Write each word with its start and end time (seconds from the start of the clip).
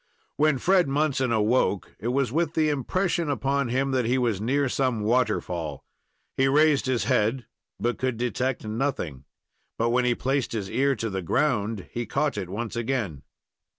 Then 0.39 0.57
Fred 0.57 0.87
Munson 0.87 1.31
awoke, 1.31 1.95
it 1.99 2.07
was 2.07 2.31
with 2.31 2.55
the 2.55 2.69
impression 2.69 3.29
upon 3.29 3.69
him 3.69 3.91
that 3.91 4.05
he 4.05 4.17
was 4.17 4.41
near 4.41 4.67
some 4.67 5.01
waterfall. 5.01 5.85
He 6.37 6.47
raised 6.47 6.87
his 6.87 7.03
head, 7.03 7.45
but 7.79 7.99
could 7.99 8.17
detect 8.17 8.65
nothing; 8.65 9.25
but 9.77 9.89
when 9.91 10.05
he 10.05 10.15
placed 10.15 10.53
his 10.53 10.71
ear 10.71 10.95
to 10.95 11.11
the 11.11 11.21
ground, 11.21 11.87
he 11.91 12.07
caught 12.07 12.35
it 12.35 12.49
once 12.49 12.75
again. 12.75 13.21